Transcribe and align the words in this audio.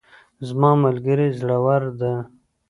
زما 0.47 0.71
ملګری 0.83 1.27
زړور 1.39 1.83
ده 1.99 2.13